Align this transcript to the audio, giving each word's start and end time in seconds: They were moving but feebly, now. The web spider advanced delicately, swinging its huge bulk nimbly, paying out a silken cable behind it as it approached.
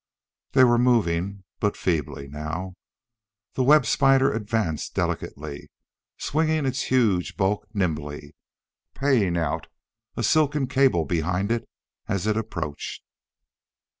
They 0.53 0.63
were 0.63 0.79
moving 0.79 1.43
but 1.59 1.77
feebly, 1.77 2.27
now. 2.27 2.73
The 3.53 3.61
web 3.61 3.85
spider 3.85 4.33
advanced 4.33 4.95
delicately, 4.95 5.69
swinging 6.17 6.65
its 6.65 6.85
huge 6.89 7.37
bulk 7.37 7.67
nimbly, 7.71 8.33
paying 8.95 9.37
out 9.37 9.67
a 10.17 10.23
silken 10.23 10.65
cable 10.65 11.05
behind 11.05 11.51
it 11.51 11.69
as 12.07 12.25
it 12.25 12.35
approached. 12.35 13.03